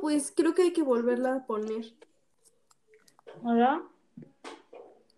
[0.00, 1.92] pues creo que hay que volverla a poner.
[3.42, 3.82] ¿Hola?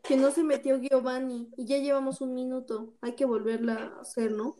[0.02, 2.92] Que no se metió Giovanni y ya llevamos un minuto.
[3.00, 4.56] Hay que volverla a hacer, ¿no?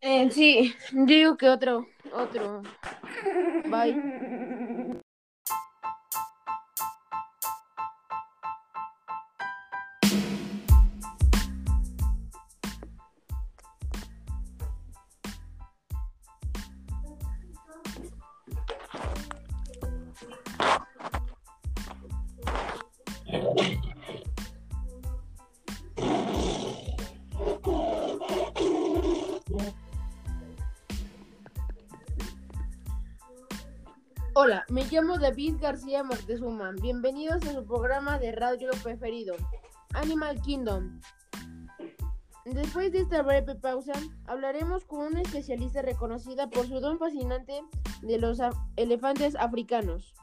[0.00, 2.62] Eh, sí, digo que otro, otro.
[3.70, 4.57] Bye.
[34.48, 36.72] Hola, me llamo David García Moctezuma.
[36.80, 39.36] Bienvenidos a su programa de radio preferido,
[39.92, 41.02] Animal Kingdom.
[42.46, 43.92] Después de esta breve pausa,
[44.24, 47.60] hablaremos con una especialista reconocida por su don fascinante
[48.00, 48.38] de los
[48.76, 50.14] elefantes africanos.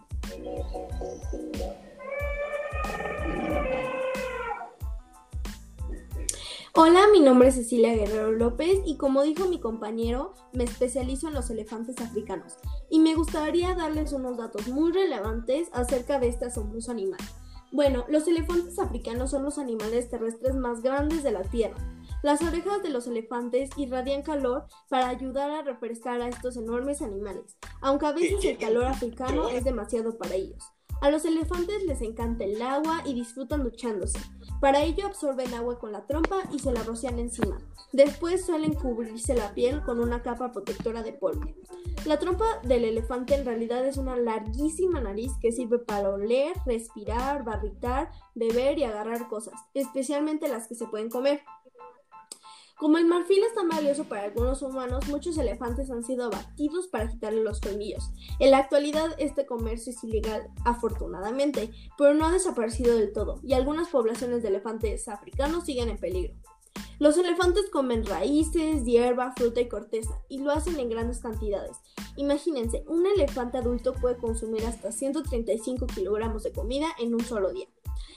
[6.77, 11.33] Hola, mi nombre es Cecilia Guerrero López y como dijo mi compañero, me especializo en
[11.33, 12.57] los elefantes africanos
[12.89, 17.21] y me gustaría darles unos datos muy relevantes acerca de este asombroso animal.
[17.71, 21.77] Bueno, los elefantes africanos son los animales terrestres más grandes de la Tierra.
[22.23, 27.55] Las orejas de los elefantes irradian calor para ayudar a refrescar a estos enormes animales,
[27.79, 30.74] aunque a veces el calor africano es demasiado para ellos.
[31.05, 34.17] A los elefantes les encanta el agua y disfrutan duchándose.
[34.59, 37.59] Para ello absorben agua con la trompa y se la rocian encima.
[37.93, 41.45] Después suelen cubrirse la piel con una capa protectora de polvo.
[42.05, 47.43] La trompa del elefante en realidad es una larguísima nariz que sirve para oler, respirar,
[47.43, 51.43] barritar, beber y agarrar cosas, especialmente las que se pueden comer.
[52.77, 57.07] Como el marfil es tan valioso para algunos humanos, muchos elefantes han sido abatidos para
[57.07, 58.11] quitarle los colmillos.
[58.39, 63.53] En la actualidad este comercio es ilegal, afortunadamente, pero no ha desaparecido del todo, y
[63.53, 66.35] algunas poblaciones de elefantes africanos siguen en peligro.
[66.97, 71.77] Los elefantes comen raíces, hierba, fruta y corteza, y lo hacen en grandes cantidades.
[72.15, 77.67] Imagínense, un elefante adulto puede consumir hasta 135 kilogramos de comida en un solo día.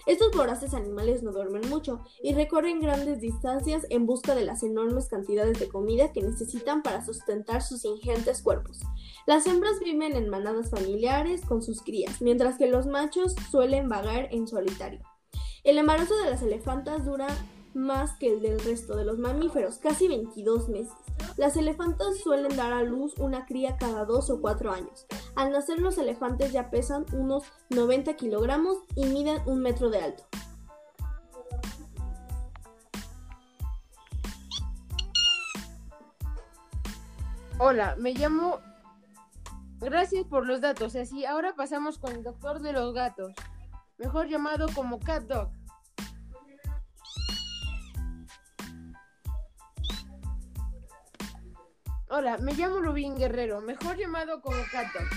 [0.07, 5.09] Estos voraces animales no duermen mucho y recorren grandes distancias en busca de las enormes
[5.09, 8.81] cantidades de comida que necesitan para sustentar sus ingentes cuerpos.
[9.27, 14.29] Las hembras viven en manadas familiares con sus crías, mientras que los machos suelen vagar
[14.31, 15.01] en solitario.
[15.65, 17.27] El embarazo de las elefantas dura
[17.75, 20.95] más que el del resto de los mamíferos, casi 22 meses.
[21.37, 25.07] Las elefantas suelen dar a luz una cría cada 2 o 4 años.
[25.37, 30.25] Al nacer los elefantes ya pesan unos 90 kilogramos y miden un metro de alto.
[37.61, 38.61] Hola, me llamo.
[39.81, 40.95] Gracias por los datos.
[40.95, 43.33] Así, ahora pasamos con el doctor de los gatos,
[43.97, 45.51] mejor llamado como Cat Dog.
[52.11, 55.09] Hola, me llamo Rubín Guerrero, mejor llamado como Cat Dog.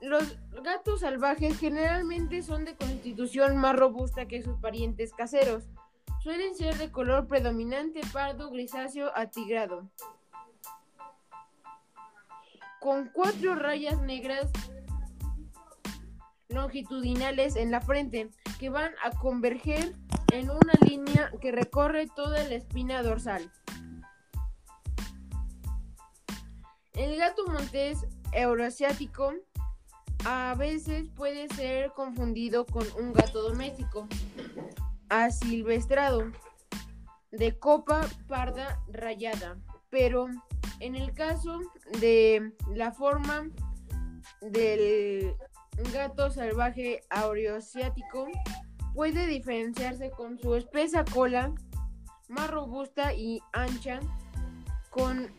[0.00, 5.68] Los gatos salvajes generalmente son de constitución más robusta que sus parientes caseros.
[6.24, 9.88] Suelen ser de color predominante pardo grisáceo atigrado
[12.80, 14.50] con cuatro rayas negras
[16.48, 19.92] longitudinales en la frente que van a converger
[20.32, 23.52] en una línea que recorre toda la espina dorsal.
[26.96, 29.34] El gato montés euroasiático
[30.24, 34.08] a veces puede ser confundido con un gato doméstico
[35.10, 36.32] asilvestrado
[37.30, 39.58] de copa parda rayada,
[39.90, 40.26] pero
[40.80, 41.60] en el caso
[42.00, 43.50] de la forma
[44.40, 45.36] del
[45.92, 48.26] gato salvaje aureoasiático,
[48.94, 51.52] puede diferenciarse con su espesa cola
[52.28, 54.00] más robusta y ancha,
[54.90, 55.30] con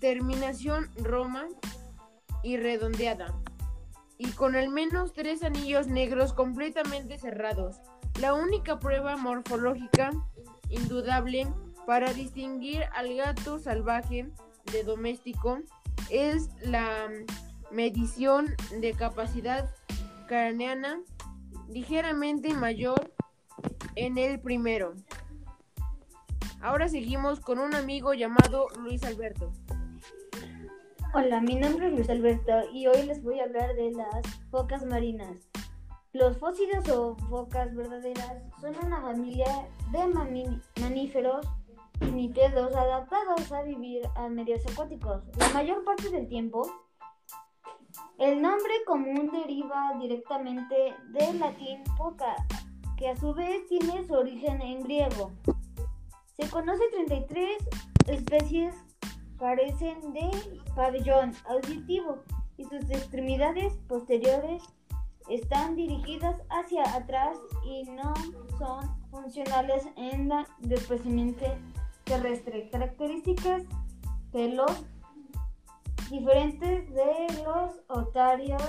[0.00, 1.46] terminación roma
[2.42, 3.34] y redondeada,
[4.18, 7.76] y con al menos tres anillos negros completamente cerrados.
[8.20, 10.10] La única prueba morfológica
[10.70, 11.46] indudable
[11.86, 14.30] para distinguir al gato salvaje
[14.72, 15.58] de doméstico
[16.08, 17.08] es la
[17.70, 19.70] medición de capacidad
[20.26, 21.00] craneana
[21.68, 23.12] ligeramente mayor
[23.94, 24.94] en el primero.
[26.60, 29.52] Ahora seguimos con un amigo llamado Luis Alberto.
[31.12, 34.86] Hola, mi nombre es Luis Alberto y hoy les voy a hablar de las focas
[34.86, 35.50] marinas.
[36.12, 40.06] Los fósiles o focas verdaderas son una familia de
[40.80, 41.44] mamíferos
[41.98, 45.24] pinnípedos adaptados a vivir a medios acuáticos.
[45.36, 46.62] La mayor parte del tiempo,
[48.18, 52.36] el nombre común deriva directamente del latín foca,
[52.96, 55.32] que a su vez tiene su origen en griego.
[56.36, 57.58] Se conoce 33
[58.06, 58.76] especies
[59.40, 60.30] carecen de
[60.76, 62.18] pabellón auditivo
[62.58, 64.62] y sus extremidades posteriores
[65.30, 68.12] están dirigidas hacia atrás y no
[68.58, 71.46] son funcionales en la desplazamiento
[72.04, 72.68] terrestre.
[72.70, 73.62] Características
[74.32, 74.84] de los
[76.10, 78.62] diferentes de los otarios,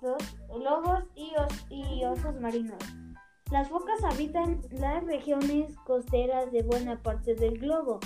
[0.00, 1.30] los lobos y,
[1.70, 2.82] y osos marinos.
[3.52, 8.00] Las focas habitan las regiones costeras de buena parte del globo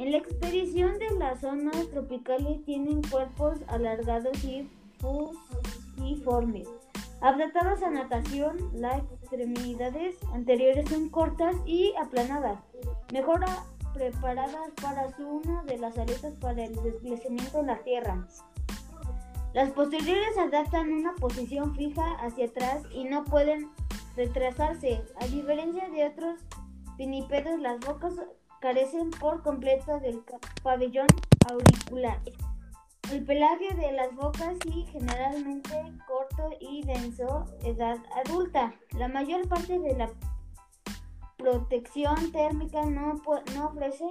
[0.00, 4.66] en la expedición de las zonas tropicales tienen cuerpos alargados y
[4.98, 6.66] fusiformes.
[7.20, 12.60] Adaptados a natación, las extremidades anteriores son cortas y aplanadas,
[13.12, 13.44] mejor
[13.92, 18.26] preparadas para su uno de las aletas para el desplazamiento en la tierra.
[19.52, 23.68] Las posteriores adaptan una posición fija hacia atrás y no pueden
[24.16, 25.02] retrasarse.
[25.20, 26.40] A diferencia de otros
[26.96, 28.14] pinípedos, las bocas
[28.60, 30.22] carecen por completo del
[30.62, 31.06] pabellón
[31.50, 32.20] auricular.
[33.10, 35.74] El pelaje de las bocas y generalmente
[36.06, 38.74] corto y denso, edad adulta.
[38.96, 40.10] La mayor parte de la
[41.36, 43.20] protección térmica no,
[43.54, 44.04] no ofrece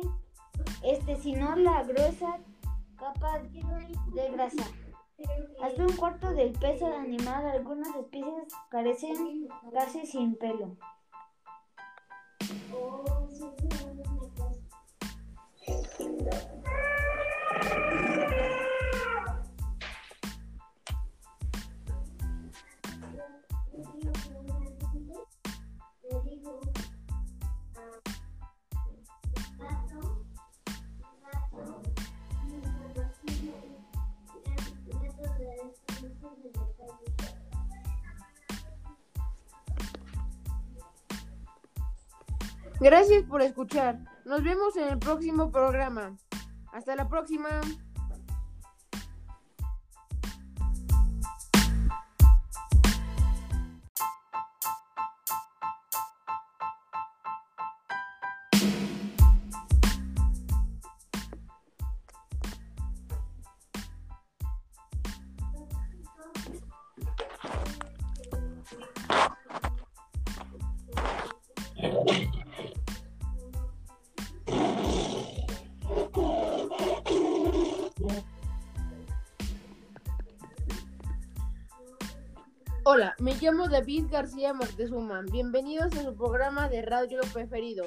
[0.84, 2.40] este, sino la gruesa
[2.98, 4.64] capa de grasa.
[5.62, 10.76] Hasta un cuarto del peso del animal, algunas especies carecen casi sin pelo.
[16.32, 16.59] that.
[42.80, 44.00] Gracias por escuchar.
[44.24, 46.16] Nos vemos en el próximo programa.
[46.72, 47.50] Hasta la próxima.
[83.30, 85.22] Me llamo David García Martezuma.
[85.22, 87.86] Bienvenidos a su programa de radio preferido,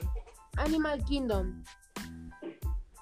[0.56, 1.64] Animal Kingdom.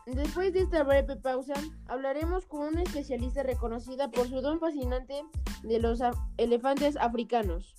[0.07, 1.53] Después de esta breve pausa,
[1.87, 5.23] hablaremos con una especialista reconocida por su don fascinante
[5.65, 6.01] de los
[6.39, 7.75] elefantes africanos.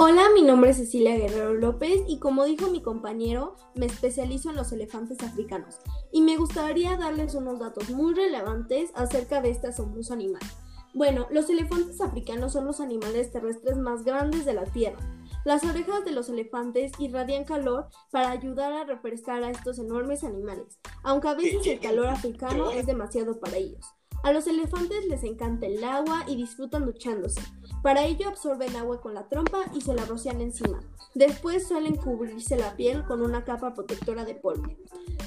[0.00, 4.54] Hola, mi nombre es Cecilia Guerrero López y como dijo mi compañero, me especializo en
[4.54, 5.80] los elefantes africanos
[6.12, 10.40] y me gustaría darles unos datos muy relevantes acerca de este asombroso animal.
[10.94, 15.00] Bueno, los elefantes africanos son los animales terrestres más grandes de la Tierra.
[15.44, 20.78] Las orejas de los elefantes irradian calor para ayudar a refrescar a estos enormes animales,
[21.02, 23.84] aunque a veces el calor africano es demasiado para ellos.
[24.22, 27.40] A los elefantes les encanta el agua y disfrutan duchándose.
[27.82, 30.80] Para ello absorben agua con la trompa y se la rocian encima.
[31.14, 34.66] Después suelen cubrirse la piel con una capa protectora de polvo.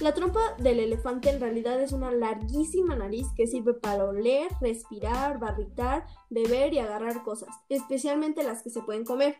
[0.02, 5.40] La trompa del elefante en realidad es una larguísima nariz que sirve para oler, respirar,
[5.40, 9.38] barritar, beber y agarrar cosas, especialmente las que se pueden comer.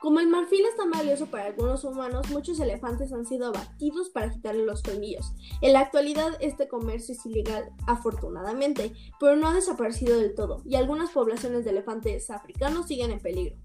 [0.00, 4.30] Como el marfil es tan valioso para algunos humanos, muchos elefantes han sido abatidos para
[4.30, 5.32] quitarle los colmillos.
[5.60, 10.76] En la actualidad este comercio es ilegal, afortunadamente, pero no ha desaparecido del todo, y
[10.76, 13.56] algunas poblaciones de elefantes africanos siguen en peligro.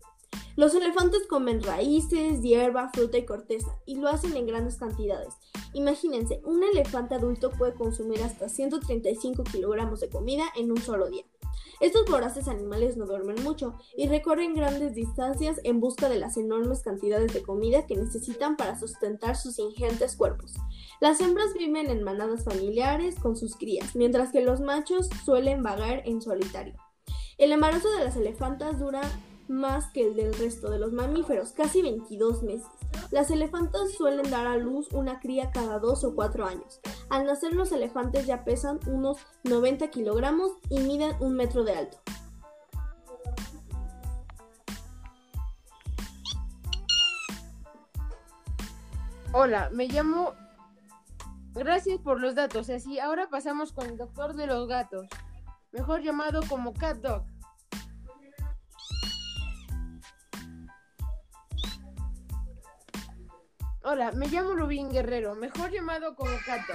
[0.55, 5.33] Los elefantes comen raíces, hierba, fruta y corteza, y lo hacen en grandes cantidades.
[5.73, 11.25] Imagínense, un elefante adulto puede consumir hasta 135 kilogramos de comida en un solo día.
[11.79, 16.81] Estos voraces animales no duermen mucho y recorren grandes distancias en busca de las enormes
[16.81, 20.53] cantidades de comida que necesitan para sustentar sus ingentes cuerpos.
[21.01, 26.03] Las hembras viven en manadas familiares con sus crías, mientras que los machos suelen vagar
[26.05, 26.75] en solitario.
[27.37, 29.01] El embarazo de las elefantas dura
[29.47, 32.67] más que el del resto de los mamíferos, casi 22 meses.
[33.11, 36.79] Las elefantas suelen dar a luz una cría cada 2 o 4 años.
[37.09, 41.97] Al nacer los elefantes ya pesan unos 90 kilogramos y miden un metro de alto.
[49.31, 50.33] Hola, me llamo...
[51.55, 55.07] Gracias por los datos, así ahora pasamos con el doctor de los gatos,
[55.71, 57.32] mejor llamado como Cat Dog.
[63.85, 66.71] Hola, me llamo Rubín Guerrero, mejor llamado como Cato.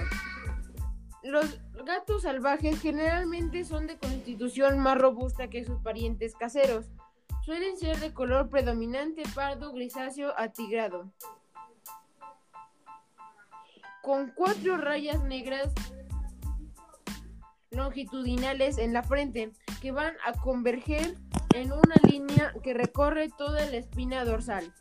[1.23, 6.85] Los gatos salvajes generalmente son de constitución más robusta que sus parientes caseros.
[7.43, 11.11] Suelen ser de color predominante pardo grisáceo atigrado.
[14.03, 15.73] Con cuatro rayas negras
[17.71, 19.51] longitudinales en la frente
[19.81, 21.15] que van a converger
[21.55, 24.71] en una línea que recorre toda la espina dorsal.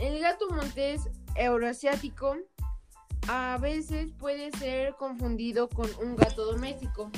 [0.00, 2.36] El gato montés euroasiático
[3.28, 7.10] a veces puede ser confundido con un gato doméstico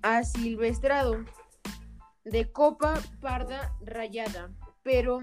[0.00, 1.24] asilvestrado
[2.24, 4.52] de copa parda rayada,
[4.84, 5.20] pero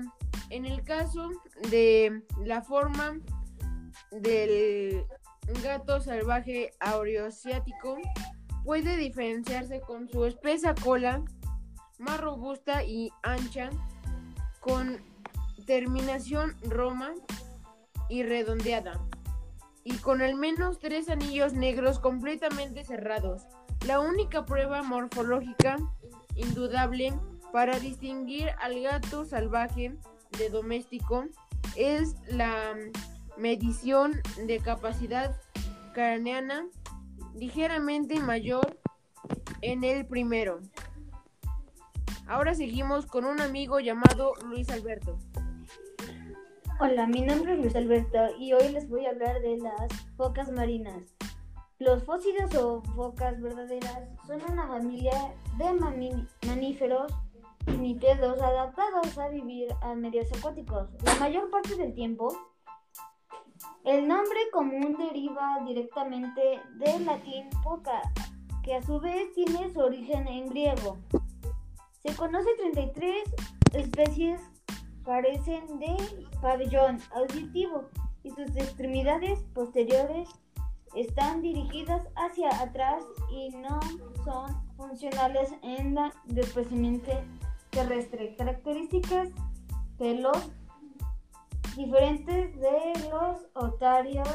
[0.50, 1.30] en el caso
[1.70, 3.18] de la forma
[4.12, 5.06] del
[5.64, 7.98] gato salvaje euroasiático
[8.66, 11.24] puede diferenciarse con su espesa cola
[11.98, 13.70] más robusta y ancha
[14.60, 15.02] con
[15.68, 17.12] terminación roma
[18.10, 19.00] y redondeada,
[19.84, 23.44] y con al menos tres anillos negros completamente cerrados.
[23.86, 25.78] La única prueba morfológica
[26.36, 27.14] indudable
[27.52, 29.96] para distinguir al gato salvaje
[30.40, 31.26] de doméstico
[31.76, 32.74] es la
[33.38, 35.36] medición de capacidad
[35.94, 36.66] craneana
[37.36, 38.80] ligeramente mayor
[39.62, 40.62] en el primero.
[42.26, 45.18] Ahora seguimos con un amigo llamado Luis Alberto.
[46.80, 50.52] Hola, mi nombre es Luis Alberto y hoy les voy a hablar de las focas
[50.52, 51.16] marinas.
[51.80, 55.74] Los fósiles o focas verdaderas son una familia de
[56.46, 57.12] mamíferos
[57.66, 60.88] pinnípedos adaptados a vivir a medios acuáticos.
[61.02, 62.38] La mayor parte del tiempo,
[63.84, 68.04] el nombre común deriva directamente del latín foca,
[68.64, 71.00] que a su vez tiene su origen en griego.
[72.04, 73.24] Se conoce 33
[73.74, 74.40] especies
[75.08, 75.96] carecen de
[76.42, 77.86] pabellón auditivo
[78.24, 80.28] y sus extremidades posteriores
[80.96, 83.80] están dirigidas hacia atrás y no
[84.26, 87.12] son funcionales en la desplazamiento
[87.70, 88.36] terrestre.
[88.36, 89.30] Características
[89.98, 90.52] de los
[91.78, 94.28] diferentes de los otarios,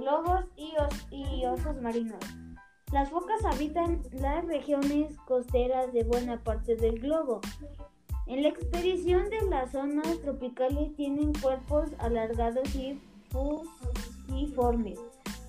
[0.00, 0.72] lobos y,
[1.10, 2.24] y osos marinos.
[2.92, 7.42] Las focas habitan las regiones costeras de buena parte del globo
[8.26, 13.00] en la expedición de las zonas tropicales tienen cuerpos alargados y
[13.30, 14.98] fusiformes.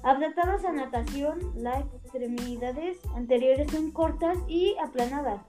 [0.03, 5.41] Adaptados a natación, las extremidades anteriores son cortas y aplanadas,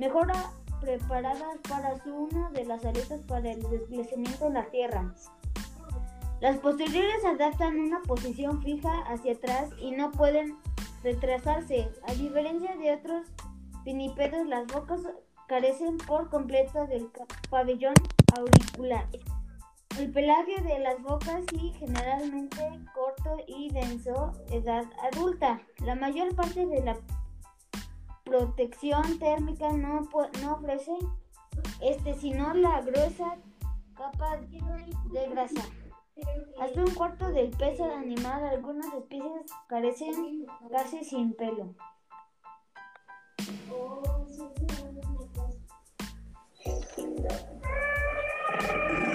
[0.00, 0.32] mejor
[0.80, 5.14] preparadas para su uno de las aletas para el desplazamiento en la tierra.
[6.40, 10.56] Las posteriores adaptan una posición fija hacia atrás y no pueden
[11.02, 11.90] retrasarse.
[12.06, 13.26] A diferencia de otros
[13.84, 15.00] pinípedos, las bocas
[15.48, 17.10] carecen por completo del
[17.50, 17.94] pabellón
[18.36, 19.08] auricular.
[19.98, 22.60] El pelaje de las bocas y generalmente
[22.94, 25.60] corto y denso, edad adulta.
[25.84, 26.96] La mayor parte de la
[28.24, 30.08] protección térmica no,
[30.42, 30.92] no ofrece
[31.80, 33.38] este, sino la gruesa
[33.94, 35.62] capa de grasa.
[36.60, 41.74] Hasta un cuarto del peso animal, algunas especies carecen casi sin pelo.
[47.18, 49.07] みた。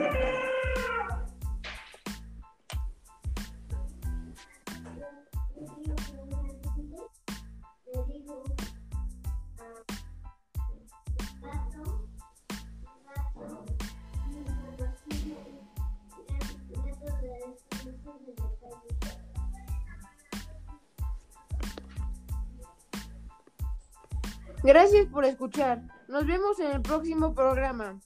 [24.64, 25.82] Gracias por escuchar.
[26.08, 28.00] Nos vemos en el próximo programa.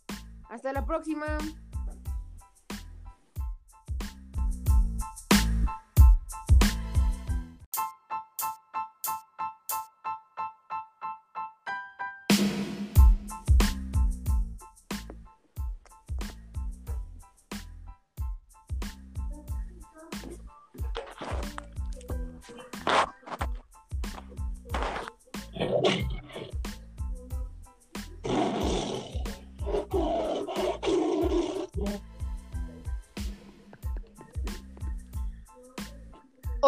[0.49, 1.37] Hasta la próxima.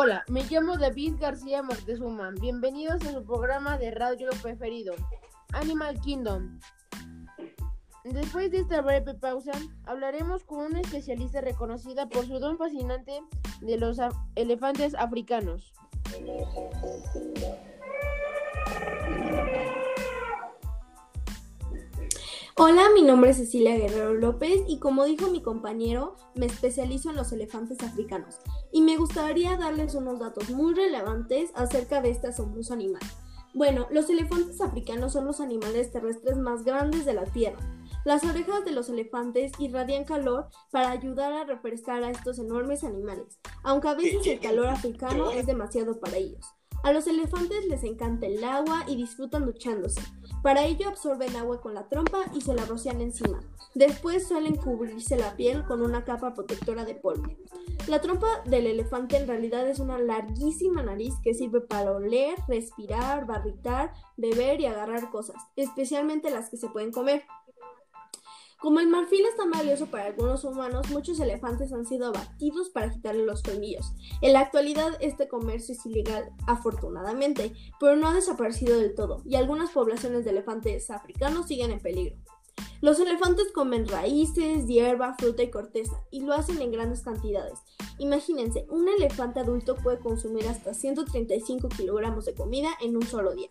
[0.10, 2.32] Hola, me llamo David García Martezuma.
[2.32, 4.96] Bienvenidos a su programa de radio preferido,
[5.54, 6.60] Animal Kingdom.
[8.06, 9.52] Después de esta breve pausa,
[9.86, 13.22] hablaremos con una especialista reconocida por su don fascinante
[13.62, 14.00] de los
[14.34, 15.74] elefantes africanos.
[22.62, 27.16] Hola, mi nombre es Cecilia Guerrero López y como dijo mi compañero, me especializo en
[27.16, 28.36] los elefantes africanos
[28.74, 33.02] y me gustaría darles unos datos muy relevantes acerca de este asombroso animal.
[33.54, 37.60] Bueno, los elefantes africanos son los animales terrestres más grandes de la Tierra.
[38.04, 43.40] Las orejas de los elefantes irradian calor para ayudar a refrescar a estos enormes animales,
[43.64, 46.46] aunque a veces el calor africano es demasiado para ellos.
[46.82, 50.02] A los elefantes les encanta el agua y disfrutan duchándose.
[50.42, 53.42] Para ello absorben agua con la trompa y se la rocian encima.
[53.76, 57.28] Después suelen cubrirse la piel con una capa protectora de polvo.
[57.88, 63.26] La trompa del elefante en realidad es una larguísima nariz que sirve para oler, respirar,
[63.26, 67.24] barritar, beber y agarrar cosas, especialmente las que se pueden comer.
[68.60, 72.92] Como el marfil es tan valioso para algunos humanos, muchos elefantes han sido abatidos para
[72.92, 73.94] quitarle los colmillos.
[74.22, 79.36] En la actualidad este comercio es ilegal, afortunadamente, pero no ha desaparecido del todo, y
[79.36, 82.18] algunas poblaciones de elefantes africanos siguen en peligro.
[82.82, 87.60] Los elefantes comen raíces, hierba, fruta y corteza, y lo hacen en grandes cantidades.
[87.98, 93.50] Imagínense, un elefante adulto puede consumir hasta 135 kilogramos de comida en un solo día.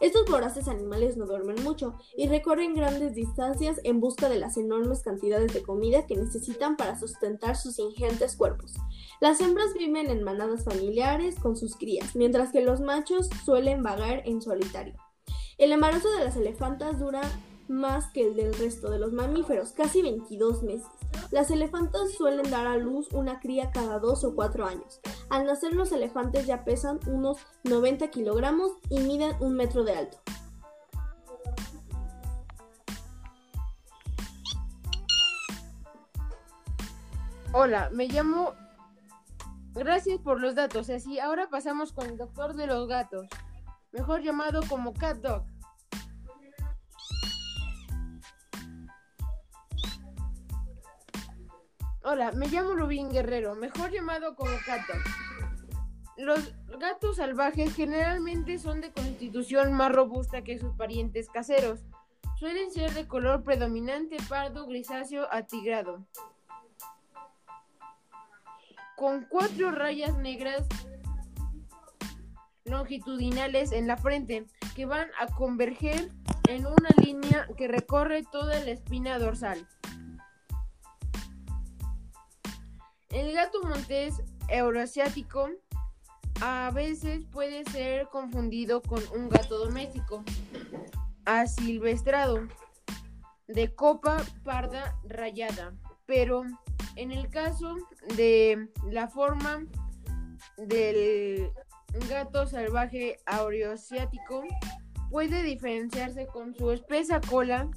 [0.00, 5.02] Estos voraces animales no duermen mucho y recorren grandes distancias en busca de las enormes
[5.02, 8.74] cantidades de comida que necesitan para sustentar sus ingentes cuerpos.
[9.20, 14.22] Las hembras viven en manadas familiares con sus crías, mientras que los machos suelen vagar
[14.24, 14.94] en solitario.
[15.58, 17.22] El embarazo de las elefantas dura
[17.68, 20.86] más que el del resto de los mamíferos, casi 22 meses.
[21.30, 25.00] Las elefantas suelen dar a luz una cría cada dos o cuatro años.
[25.30, 30.18] Al nacer los elefantes ya pesan unos 90 kilogramos y miden un metro de alto.
[37.52, 38.52] Hola, me llamo...
[39.74, 43.28] Gracias por los datos, así ahora pasamos con el doctor de los gatos,
[43.90, 45.53] mejor llamado como Cat Dog.
[52.06, 54.92] Hola, me llamo Rubín Guerrero, mejor llamado como Cato.
[56.18, 61.80] Los gatos salvajes generalmente son de constitución más robusta que sus parientes caseros.
[62.38, 66.04] Suelen ser de color predominante pardo grisáceo atigrado.
[68.98, 70.68] Con cuatro rayas negras
[72.66, 74.44] longitudinales en la frente
[74.76, 76.10] que van a converger
[76.50, 79.66] en una línea que recorre toda la espina dorsal.
[83.14, 85.48] El gato montés euroasiático
[86.40, 90.24] a veces puede ser confundido con un gato doméstico
[91.24, 92.48] asilvestrado
[93.46, 95.74] de copa parda rayada,
[96.06, 96.42] pero
[96.96, 97.76] en el caso
[98.16, 99.64] de la forma
[100.56, 101.52] del
[102.08, 104.42] gato salvaje euroasiático
[105.08, 107.70] puede diferenciarse con su espesa cola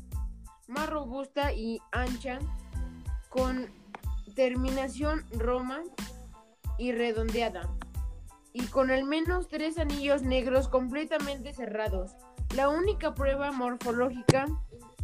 [0.68, 2.40] más robusta y ancha
[3.30, 3.70] con
[4.38, 5.82] terminación roma
[6.78, 7.68] y redondeada,
[8.54, 12.12] y con al menos tres anillos negros completamente cerrados.
[12.56, 14.46] La única prueba morfológica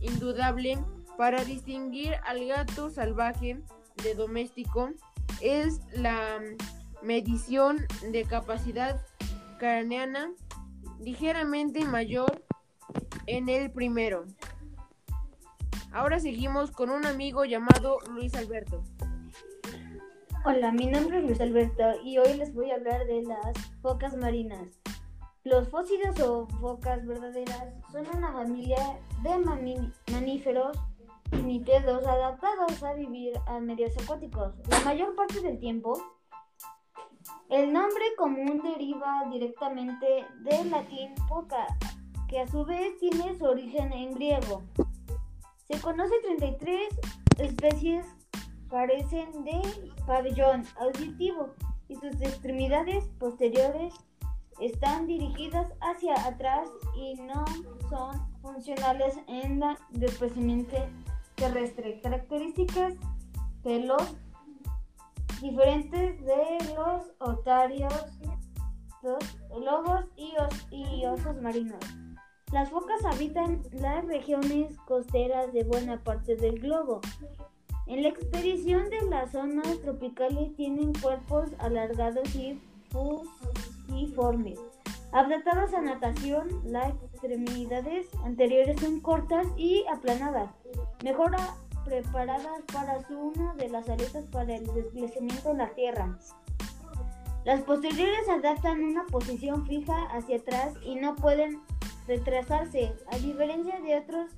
[0.02, 0.78] indudable
[1.18, 3.60] para distinguir al gato salvaje
[4.04, 4.92] de doméstico
[5.42, 6.40] es la
[7.02, 9.04] medición de capacidad
[9.58, 10.32] craneana
[11.00, 12.46] ligeramente mayor
[13.26, 14.26] en el primero.
[15.92, 18.84] Ahora seguimos con un amigo llamado Luis Alberto.
[20.46, 24.18] Hola, mi nombre es Luis Alberto y hoy les voy a hablar de las focas
[24.18, 24.68] marinas.
[25.46, 29.38] Los fósiles o focas verdaderas son una familia de
[30.12, 30.78] mamíferos
[31.32, 34.54] pinnípedos adaptados a vivir a medios acuáticos.
[34.68, 35.98] La mayor parte del tiempo,
[37.50, 41.68] el nombre común deriva directamente del latín foca,
[42.28, 44.62] que a su vez tiene su origen en griego.
[45.70, 46.90] Se conoce 33
[47.38, 48.06] especies
[48.74, 49.62] carecen de
[50.08, 51.54] pabellón auditivo
[51.88, 53.94] y sus extremidades posteriores
[54.60, 57.46] están dirigidas hacia atrás y no
[57.88, 60.76] son funcionales en la desplazamiento
[61.36, 62.02] terrestre.
[62.02, 62.96] Características
[63.64, 64.16] de los
[65.40, 67.94] diferentes de los otarios,
[69.04, 69.24] los
[69.64, 70.34] lobos y,
[70.72, 71.80] y osos marinos.
[72.52, 77.02] Las focas habitan las regiones costeras de buena parte del globo.
[77.86, 84.60] En la expedición de las zonas tropicales tienen cuerpos alargados y fusiformes.
[85.12, 90.50] Adaptados a natación, las extremidades anteriores son cortas y aplanadas,
[91.04, 91.36] mejor
[91.86, 96.18] preparadas para su uno de las aletas para el desplazamiento en la tierra.
[97.46, 101.62] Las posteriores adaptan una posición fija hacia atrás y no pueden
[102.08, 102.94] retrasarse.
[103.12, 104.32] A diferencia de otros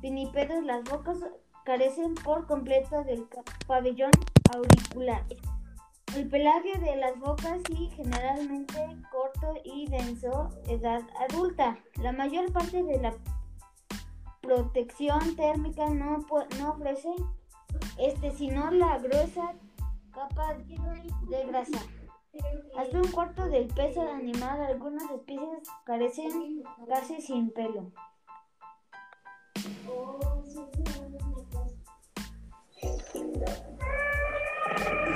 [0.00, 1.18] pinípedos, las bocas
[1.66, 3.26] carecen por completo del
[3.66, 4.12] pabellón
[4.54, 5.24] auricular.
[6.14, 8.78] El pelaje de las bocas es generalmente
[9.10, 11.76] corto y denso, edad adulta.
[12.00, 13.12] La mayor parte de la
[14.40, 16.24] protección térmica no,
[16.58, 17.10] no ofrece
[17.98, 19.52] este, sino la gruesa
[20.12, 21.80] capa de grasa.
[22.78, 27.90] Hasta un cuarto del peso animal, algunas especies carecen casi sin pelo.
[33.16, 35.15] kingdom.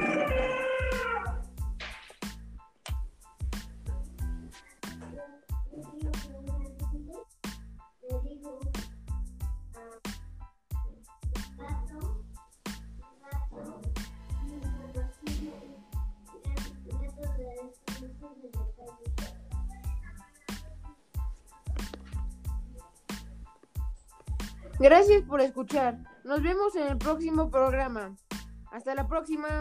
[24.80, 25.98] Gracias por escuchar.
[26.24, 28.16] Nos vemos en el próximo programa.
[28.72, 29.60] Hasta la próxima.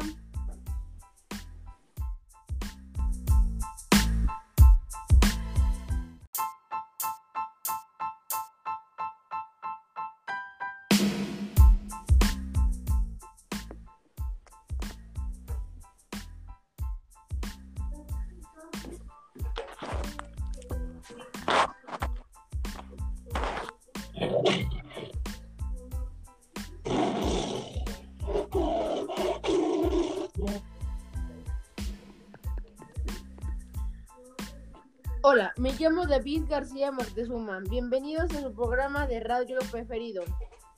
[35.59, 37.59] Me llamo David García Martezuma.
[37.69, 40.23] Bienvenidos a su programa de radio preferido,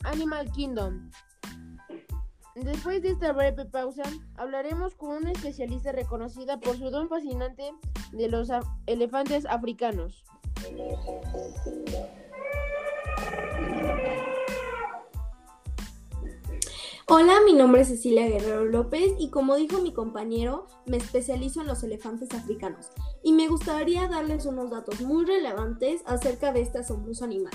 [0.03, 1.11] Animal Kingdom.
[2.55, 4.01] Después de esta breve pausa,
[4.37, 7.71] hablaremos con una especialista reconocida por su don fascinante
[8.11, 8.49] de los
[8.87, 10.23] elefantes africanos.
[17.13, 21.67] Hola, mi nombre es Cecilia Guerrero López y como dijo mi compañero, me especializo en
[21.67, 22.89] los elefantes africanos
[23.21, 27.51] y me gustaría darles unos datos muy relevantes acerca de este asombroso animal.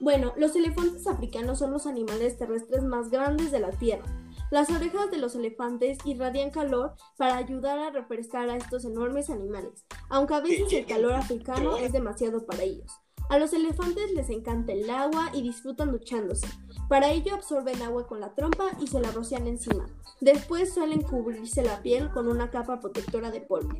[0.00, 4.06] Bueno, los elefantes africanos son los animales terrestres más grandes de la Tierra.
[4.50, 9.86] Las orejas de los elefantes irradian calor para ayudar a refrescar a estos enormes animales,
[10.08, 12.90] aunque a veces el calor africano es demasiado para ellos.
[13.28, 16.46] A los elefantes les encanta el agua y disfrutan duchándose.
[16.88, 19.86] Para ello absorben agua con la trompa y se la rocian encima.
[20.20, 23.74] Después suelen cubrirse la piel con una capa protectora de polvo.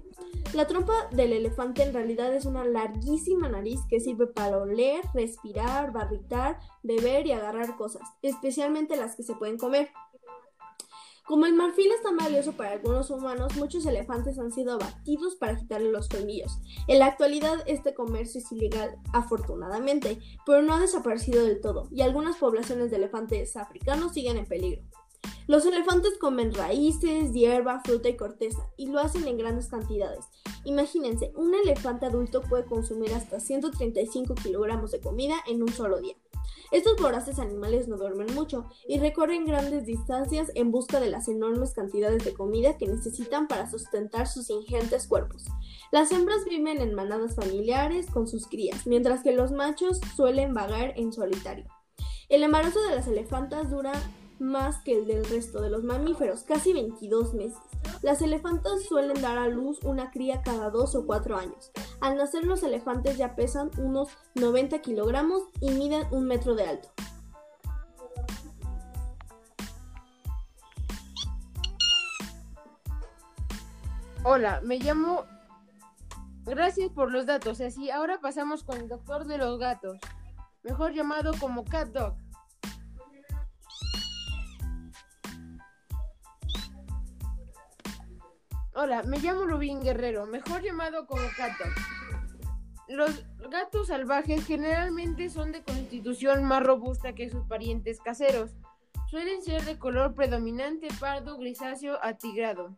[0.53, 5.93] La trompa del elefante en realidad es una larguísima nariz que sirve para oler, respirar,
[5.93, 9.91] barritar, beber y agarrar cosas, especialmente las que se pueden comer.
[11.27, 15.57] Como el marfil es tan valioso para algunos humanos, muchos elefantes han sido abatidos para
[15.57, 16.61] quitarle los colmillos.
[16.87, 22.03] En la actualidad este comercio es ilegal, afortunadamente, pero no ha desaparecido del todo, y
[22.03, 24.83] algunas poblaciones de elefantes africanos siguen en peligro.
[25.47, 30.25] Los elefantes comen raíces, hierba, fruta y corteza, y lo hacen en grandes cantidades.
[30.65, 36.17] Imagínense, un elefante adulto puede consumir hasta 135 kilogramos de comida en un solo día.
[36.73, 41.73] Estos voraces animales no duermen mucho y recorren grandes distancias en busca de las enormes
[41.73, 45.45] cantidades de comida que necesitan para sustentar sus ingentes cuerpos.
[45.93, 50.93] Las hembras viven en manadas familiares con sus crías, mientras que los machos suelen vagar
[50.97, 51.67] en solitario.
[52.29, 53.93] El embarazo de las elefantas dura
[54.39, 57.59] más que el del resto de los mamíferos, casi 22 meses.
[58.03, 61.73] Las elefantas suelen dar a luz una cría cada dos o cuatro años.
[62.01, 66.89] Al nacer los elefantes ya pesan unos 90 kilogramos y miden un metro de alto.
[74.25, 75.25] Hola, me llamo
[76.47, 77.91] Gracias por los datos, Ceci.
[77.91, 79.99] Ahora pasamos con el doctor de los gatos,
[80.63, 82.15] mejor llamado como Cat Dog.
[88.79, 91.73] Hola, me llamo Rubín Guerrero, mejor llamado como Cat Dog.
[92.89, 98.55] Los gatos salvajes generalmente son de constitución más robusta que sus parientes caseros.
[99.09, 102.77] Suelen ser de color predominante pardo grisáceo atigrado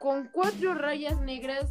[0.00, 1.70] con cuatro rayas negras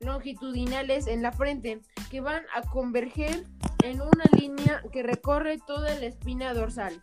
[0.00, 3.46] longitudinales en la frente que van a converger
[3.84, 7.02] en una línea que recorre toda la espina dorsal.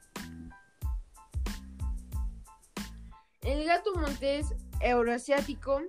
[3.47, 5.81] El gato montés euroasiático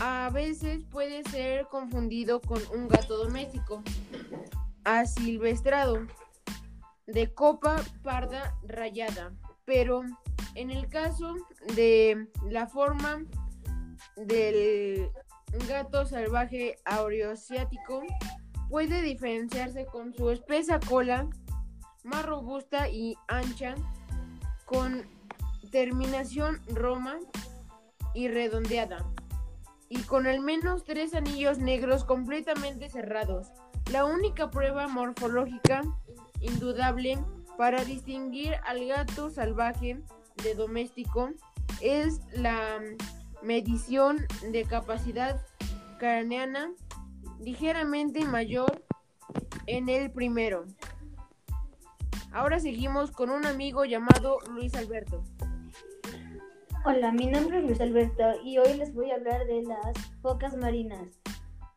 [0.00, 3.80] a veces puede ser confundido con un gato doméstico
[4.82, 6.04] asilvestrado
[7.06, 9.32] de copa parda rayada,
[9.64, 10.02] pero
[10.56, 11.36] en el caso
[11.76, 13.24] de la forma
[14.16, 15.12] del
[15.68, 18.02] gato salvaje aureoasiático,
[18.68, 21.30] puede diferenciarse con su espesa cola
[22.02, 23.76] más robusta y ancha,
[24.64, 25.13] con
[25.74, 27.18] terminación roma
[28.14, 29.04] y redondeada,
[29.88, 33.48] y con al menos tres anillos negros completamente cerrados.
[33.90, 35.82] La única prueba morfológica
[36.40, 37.18] indudable
[37.58, 40.00] para distinguir al gato salvaje
[40.44, 41.30] de doméstico
[41.80, 42.78] es la
[43.42, 45.44] medición de capacidad
[45.98, 46.70] craneana
[47.40, 48.84] ligeramente mayor
[49.66, 50.66] en el primero.
[52.30, 55.24] Ahora seguimos con un amigo llamado Luis Alberto.
[56.86, 60.54] Hola, mi nombre es Luis Alberto y hoy les voy a hablar de las focas
[60.54, 61.18] marinas.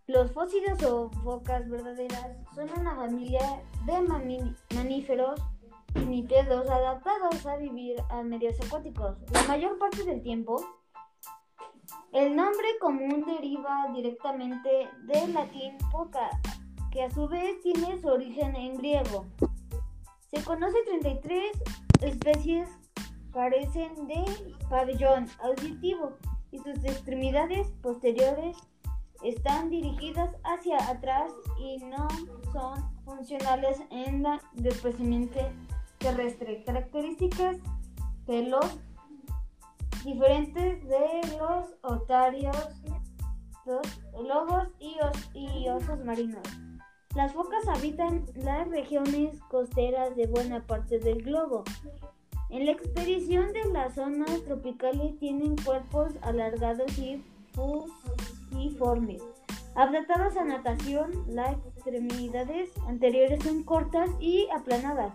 [0.05, 3.39] Los fósiles o focas verdaderas son una familia
[3.85, 4.01] de
[4.75, 5.39] mamíferos
[5.93, 9.15] pinnípedos adaptados a vivir a medios acuáticos.
[9.31, 10.61] La mayor parte del tiempo,
[12.11, 16.29] el nombre común deriva directamente del latín foca,
[16.91, 19.25] que a su vez tiene su origen en griego.
[20.33, 21.51] Se conocen 33
[22.01, 22.67] especies
[23.37, 24.25] carecen de
[24.67, 26.13] pabellón auditivo
[26.51, 28.57] y sus extremidades posteriores
[29.23, 32.07] están dirigidas hacia atrás y no
[32.51, 35.39] son funcionales en la desplazamiento
[35.99, 36.63] terrestre.
[36.65, 37.57] Características
[38.25, 38.79] pelos
[40.03, 42.57] diferentes de los otarios,
[44.19, 44.95] lobos y,
[45.35, 46.41] y osos marinos.
[47.13, 51.65] Las focas habitan las regiones costeras de buena parte del globo.
[52.49, 59.21] En la expedición de las zonas tropicales tienen cuerpos alargados y fusiformes.
[59.75, 65.13] Adaptados a natación, las extremidades anteriores son cortas y aplanadas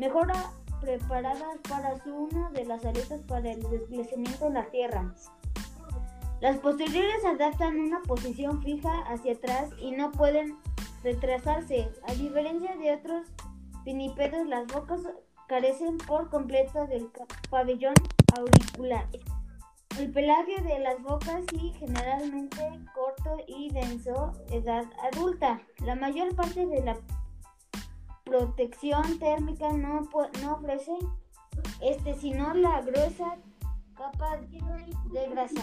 [0.00, 0.32] mejor
[0.80, 5.14] preparadas para su una de las aletas para el desplazamiento en la tierra.
[6.40, 10.56] Las posteriores adaptan una posición fija hacia atrás y no pueden
[11.04, 11.90] retrasarse.
[12.08, 13.26] A diferencia de otros
[13.84, 15.02] pinípedos, las bocas
[15.50, 17.10] carecen por completo del
[17.50, 17.94] pabellón
[18.38, 19.04] auricular.
[19.98, 22.60] El pelaje de las bocas es generalmente
[22.94, 25.60] corto y denso, edad adulta.
[25.84, 26.96] La mayor parte de la
[28.22, 30.08] protección térmica no,
[30.40, 30.92] no ofrece
[31.80, 33.36] este, sino la gruesa
[33.96, 35.62] capa de grasa.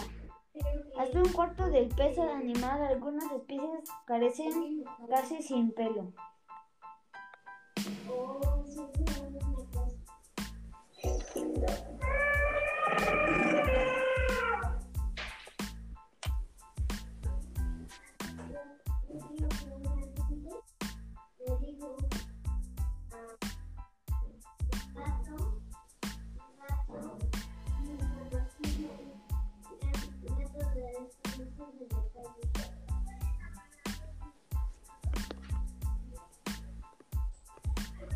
[0.98, 6.12] Hasta un cuarto del peso animal, algunas especies carecen casi sin pelo.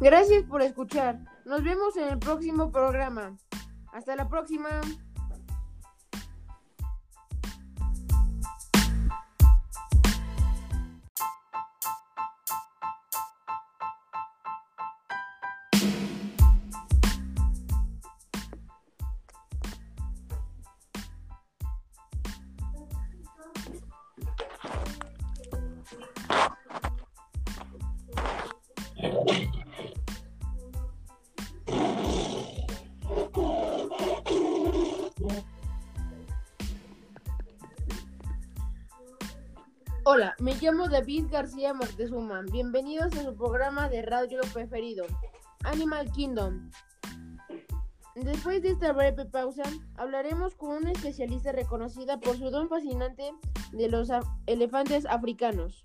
[0.03, 1.21] Gracias por escuchar.
[1.45, 3.37] Nos vemos en el próximo programa.
[3.93, 4.69] Hasta la próxima.
[40.05, 42.43] Hola, me llamo David García Martezuma.
[42.51, 45.07] Bienvenidos a su programa de radio preferido,
[45.63, 46.73] Animal Kingdom.
[48.17, 49.63] Después de esta breve pausa,
[49.95, 53.31] hablaremos con una especialista reconocida por su don fascinante
[53.71, 54.09] de los
[54.47, 55.85] elefantes africanos.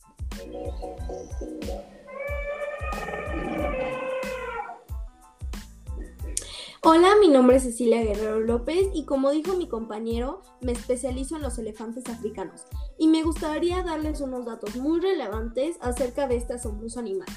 [6.90, 11.42] Hola, mi nombre es Cecilia Guerrero López y como dijo mi compañero, me especializo en
[11.42, 12.62] los elefantes africanos
[12.98, 17.28] y me gustaría darles unos datos muy relevantes acerca de este asombroso animal.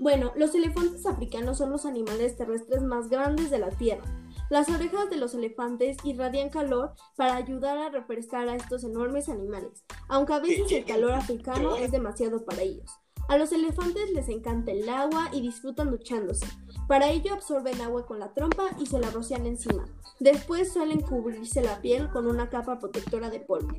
[0.00, 4.02] Bueno, los elefantes africanos son los animales terrestres más grandes de la Tierra.
[4.50, 9.84] Las orejas de los elefantes irradian calor para ayudar a refrescar a estos enormes animales,
[10.08, 12.90] aunque a veces el calor africano es demasiado para ellos.
[13.28, 16.46] A los elefantes les encanta el agua y disfrutan duchándose.
[16.88, 19.86] Para ello absorben agua con la trompa y se la rocian encima.
[20.20, 23.72] Después suelen cubrirse la piel con una capa protectora de polvo.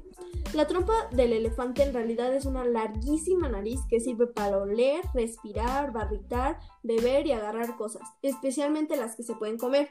[0.53, 5.93] La trompa del elefante en realidad es una larguísima nariz que sirve para oler, respirar,
[5.93, 9.89] barritar, beber y agarrar cosas, especialmente las que se pueden comer.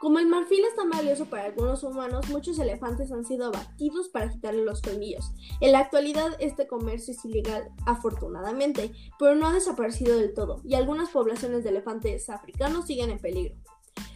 [0.00, 4.30] Como el marfil es tan valioso para algunos humanos, muchos elefantes han sido abatidos para
[4.30, 5.30] quitarle los colmillos.
[5.60, 10.74] En la actualidad este comercio es ilegal, afortunadamente, pero no ha desaparecido del todo, y
[10.74, 13.56] algunas poblaciones de elefantes africanos siguen en peligro.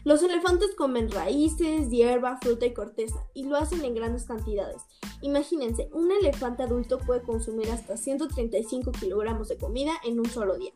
[0.05, 4.83] Los elefantes comen raíces, hierba, fruta y corteza, y lo hacen en grandes cantidades.
[5.23, 10.73] Imagínense, un elefante adulto puede consumir hasta 135 kilogramos de comida en un solo día.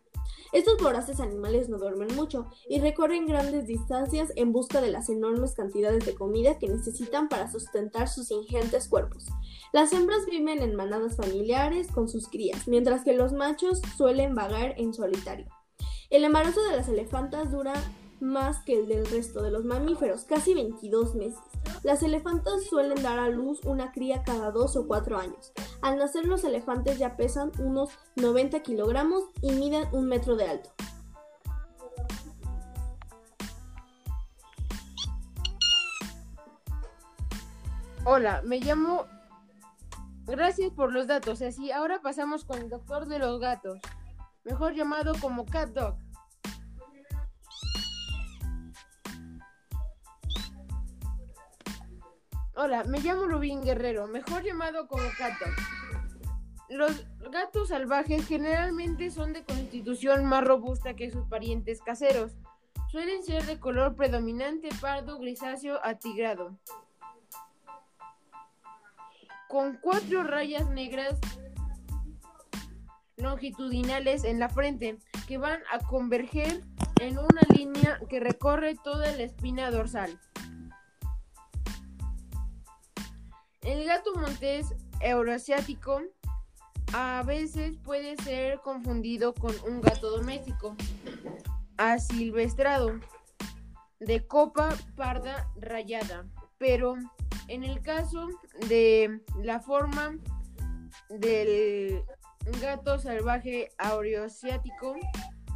[0.53, 5.55] Estos voraces animales no duermen mucho y recorren grandes distancias en busca de las enormes
[5.55, 9.27] cantidades de comida que necesitan para sustentar sus ingentes cuerpos.
[9.73, 14.75] Las hembras viven en manadas familiares con sus crías, mientras que los machos suelen vagar
[14.79, 15.47] en solitario.
[16.09, 17.75] El embarazo de las elefantas dura
[18.21, 21.41] más que el del resto de los mamíferos, casi 22 meses.
[21.83, 25.53] Las elefantas suelen dar a luz una cría cada dos o cuatro años.
[25.81, 30.71] Al nacer los elefantes ya pesan unos 90 kilogramos y miden un metro de alto.
[38.05, 39.07] Hola, me llamo...
[40.27, 41.41] Gracias por los datos.
[41.41, 43.81] Así, ahora pasamos con el doctor de los gatos,
[44.45, 46.08] mejor llamado como Cat Dog.
[52.61, 55.45] Hola, me llamo Rubín Guerrero, mejor llamado como Cato.
[56.69, 62.33] Los gatos salvajes generalmente son de constitución más robusta que sus parientes caseros.
[62.91, 66.59] Suelen ser de color predominante pardo grisáceo atigrado.
[69.49, 71.21] Con cuatro rayas negras
[73.19, 76.65] longitudinales en la frente que van a converger
[77.01, 80.19] en una línea que recorre toda la espina dorsal.
[83.69, 86.01] El gato montés euroasiático
[86.95, 90.75] a veces puede ser confundido con un gato doméstico
[91.77, 92.99] asilvestrado
[94.01, 96.25] de copa parda rayada,
[96.57, 96.97] pero
[97.49, 98.29] en el caso
[98.71, 100.17] de la forma
[101.11, 102.05] del
[102.63, 104.97] gato salvaje euroasiático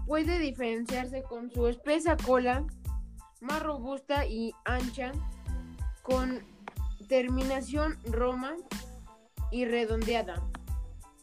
[0.07, 2.67] puede diferenciarse con su espesa cola
[3.41, 5.13] más robusta y ancha
[6.03, 6.52] con
[7.09, 8.55] terminación roma
[9.51, 10.43] y redondeada,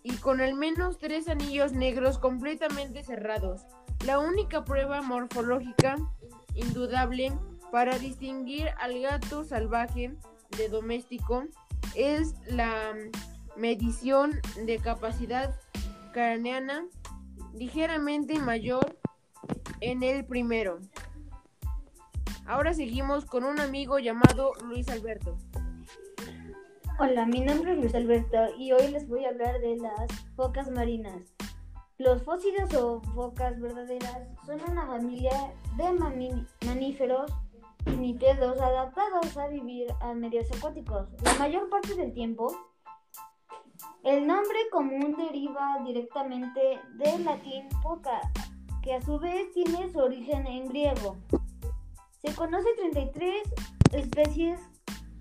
[0.03, 3.65] y con al menos tres anillos negros completamente cerrados.
[4.05, 5.97] La única prueba morfológica
[6.55, 7.33] indudable
[7.71, 10.15] para distinguir al gato salvaje
[10.57, 11.43] de doméstico
[11.95, 12.93] es la
[13.57, 15.59] medición de capacidad
[16.13, 16.85] craneana
[17.53, 18.97] ligeramente mayor
[19.81, 20.79] en el primero.
[22.45, 25.37] Ahora seguimos con un amigo llamado Luis Alberto.
[27.01, 30.69] Hola, mi nombre es Luis Alberto y hoy les voy a hablar de las focas
[30.69, 31.33] marinas.
[31.97, 35.31] Los fósiles o focas verdaderas son una familia
[35.77, 35.93] de
[36.65, 37.31] mamíferos
[37.85, 41.07] pinnípedos adaptados a vivir a medios acuáticos.
[41.23, 42.53] La mayor parte del tiempo,
[44.03, 48.19] el nombre común deriva directamente del latín foca,
[48.83, 51.15] que a su vez tiene su origen en griego.
[52.21, 53.43] Se conocen 33
[53.93, 54.59] especies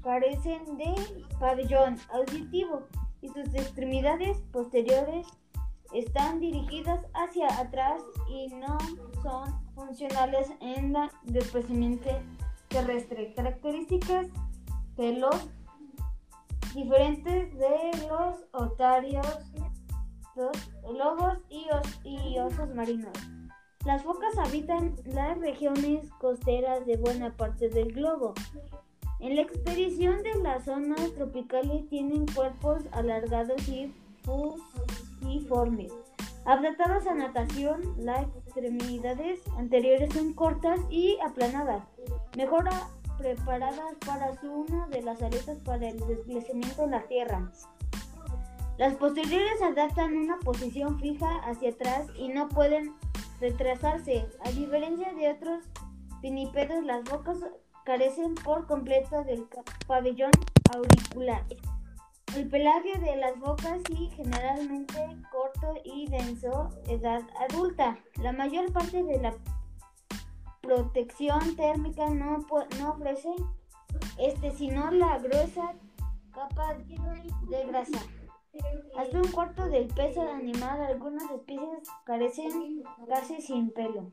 [0.03, 0.94] carecen de
[1.38, 2.82] pabellón auditivo
[3.20, 5.26] y sus extremidades posteriores
[5.92, 8.78] están dirigidas hacia atrás y no
[9.22, 12.11] son funcionales en la desplazamiento
[12.68, 13.32] terrestre.
[13.34, 14.26] Características
[14.96, 15.49] de los
[16.74, 19.26] diferentes de los otarios,
[20.92, 21.66] lobos y,
[22.05, 23.12] y osos marinos.
[23.84, 28.34] Las focas habitan las regiones costeras de buena parte del globo
[29.20, 33.92] en la expedición de las zonas tropicales tienen cuerpos alargados y
[34.22, 35.92] fusiformes.
[36.44, 41.84] Adaptados a natación, las extremidades anteriores son cortas y aplanadas.
[42.36, 42.88] mejora
[43.18, 47.50] preparadas para su uno de las aletas para el desplazamiento en la tierra.
[48.78, 52.94] Las posteriores adaptan una posición fija hacia atrás y no pueden
[53.40, 54.24] retrasarse.
[54.44, 55.64] A diferencia de otros
[56.22, 57.38] pinípedos, las bocas
[57.89, 59.49] carecen por completo del
[59.86, 60.30] pabellón
[60.74, 61.43] auricular.
[62.36, 64.99] El pelaje de las bocas es generalmente
[65.32, 67.99] corto y denso, edad adulta.
[68.22, 69.32] La mayor parte de la
[70.61, 72.45] protección térmica no,
[72.78, 73.34] no ofrece
[74.18, 75.72] este, sino la gruesa
[76.30, 78.01] capa de grasa.
[78.99, 84.12] Hasta un cuarto del peso animal, algunas especies carecen casi sin pelo.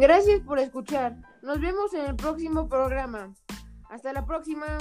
[0.00, 1.14] Gracias por escuchar.
[1.42, 3.34] Nos vemos en el próximo programa.
[3.90, 4.78] Hasta la próxima.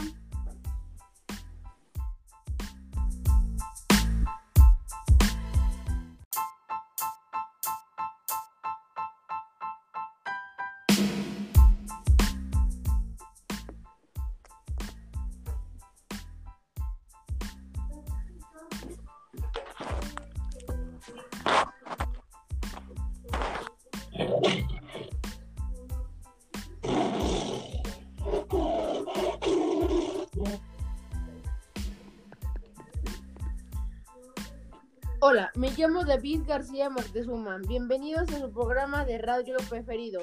[35.59, 37.57] Me llamo David García Martezuma.
[37.67, 40.21] Bienvenidos a su programa de radio preferido,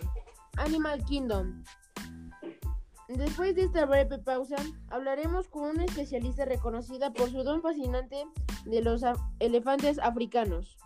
[0.56, 1.62] Animal Kingdom.
[3.08, 4.56] Después de esta breve pausa,
[4.88, 8.24] hablaremos con una especialista reconocida por su don fascinante
[8.64, 9.02] de los
[9.38, 10.78] elefantes africanos.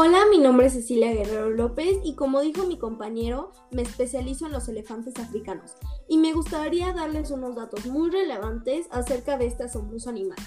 [0.00, 4.52] Hola, mi nombre es Cecilia Guerrero López y como dijo mi compañero, me especializo en
[4.52, 5.74] los elefantes africanos
[6.06, 10.38] y me gustaría darles unos datos muy relevantes acerca de este asombroso animal.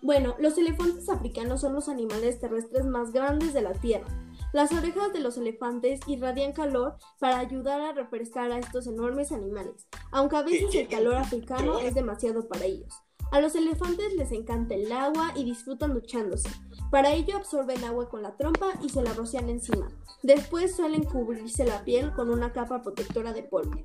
[0.00, 4.06] Bueno, los elefantes africanos son los animales terrestres más grandes de la Tierra.
[4.52, 9.88] Las orejas de los elefantes irradian calor para ayudar a refrescar a estos enormes animales,
[10.12, 12.94] aunque a veces el calor africano es demasiado para ellos.
[13.30, 16.48] A los elefantes les encanta el agua y disfrutan duchándose.
[16.90, 19.88] Para ello absorben agua con la trompa y se la rocian encima.
[20.24, 23.76] Después suelen cubrirse la piel con una capa protectora de polvo.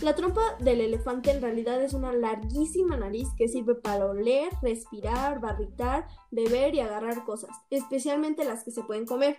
[0.00, 5.40] La trompa del elefante en realidad es una larguísima nariz que sirve para oler, respirar,
[5.40, 9.38] barritar, beber y agarrar cosas, especialmente las que se pueden comer.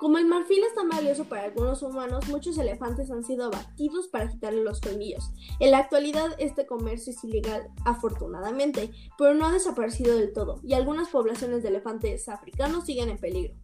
[0.00, 4.30] Como el marfil es tan valioso para algunos humanos, muchos elefantes han sido abatidos para
[4.30, 5.30] quitarle los colmillos.
[5.58, 10.72] En la actualidad este comercio es ilegal, afortunadamente, pero no ha desaparecido del todo, y
[10.72, 13.54] algunas poblaciones de elefantes africanos siguen en peligro.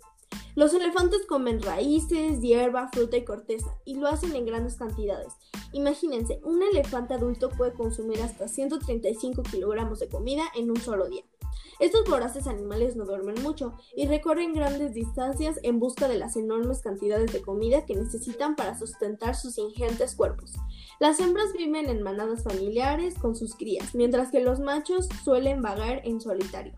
[0.55, 5.35] Los elefantes comen raíces, hierba, fruta y corteza, y lo hacen en grandes cantidades.
[5.73, 11.25] Imagínense, un elefante adulto puede consumir hasta 135 kilogramos de comida en un solo día.
[11.79, 16.81] Estos voraces animales no duermen mucho y recorren grandes distancias en busca de las enormes
[16.81, 20.55] cantidades de comida que necesitan para sustentar sus ingentes cuerpos.
[21.01, 26.01] Las hembras viven en manadas familiares con sus crías, mientras que los machos suelen vagar
[26.05, 26.73] en solitario.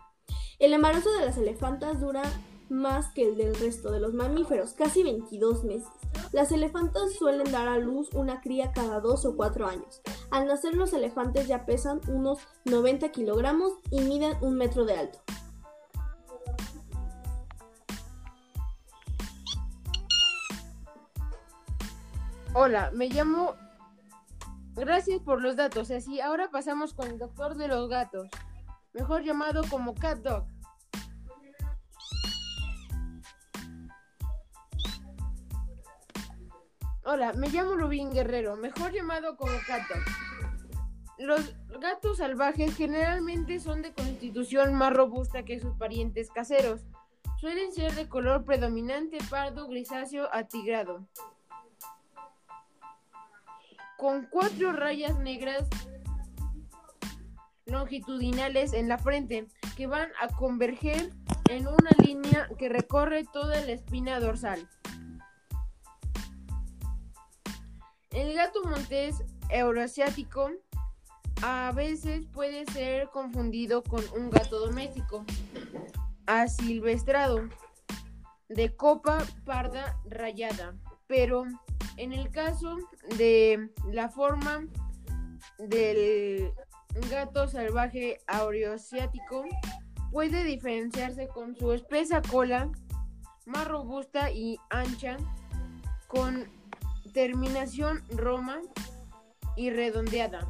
[0.58, 2.22] El embarazo de las elefantas dura
[2.70, 5.88] más que el del resto de los mamíferos, casi 22 meses.
[6.32, 10.02] Las elefantas suelen dar a luz una cría cada dos o cuatro años.
[10.30, 15.18] Al nacer los elefantes ya pesan unos 90 kilogramos y miden un metro de alto.
[22.54, 23.54] Hola, me llamo...
[24.74, 25.90] Gracias por los datos.
[25.90, 28.28] Así, ahora pasamos con el doctor de los gatos,
[28.92, 30.57] mejor llamado como Cat Dog.
[37.10, 39.94] Hola, me llamo Rubín Guerrero, mejor llamado como Cato.
[41.16, 46.82] Los gatos salvajes generalmente son de constitución más robusta que sus parientes caseros.
[47.40, 51.08] Suelen ser de color predominante pardo grisáceo atigrado.
[53.96, 55.66] Con cuatro rayas negras
[57.64, 59.48] longitudinales en la frente
[59.78, 61.10] que van a converger
[61.48, 64.68] en una línea que recorre toda la espina dorsal.
[68.10, 70.50] El gato montés euroasiático
[71.42, 75.24] a veces puede ser confundido con un gato doméstico.
[76.26, 77.48] asilvestrado
[78.50, 80.74] de copa parda rayada,
[81.06, 81.44] pero
[81.96, 82.76] en el caso
[83.16, 84.66] de la forma
[85.58, 86.52] del
[87.10, 89.44] gato salvaje aureosiático
[90.10, 92.70] puede diferenciarse con su espesa cola
[93.46, 95.16] más robusta y ancha
[96.08, 96.57] con
[97.12, 98.60] terminación roma
[99.56, 100.46] y redondeada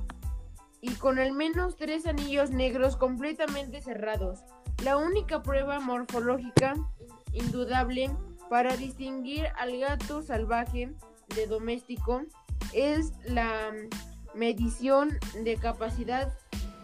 [0.81, 4.45] y con al menos tres anillos negros completamente cerrados.
[4.85, 6.75] La única prueba morfológica
[7.33, 8.11] indudable
[8.49, 10.95] para distinguir al gato salvaje
[11.35, 12.23] de doméstico
[12.73, 13.73] es la
[14.35, 16.37] medición de capacidad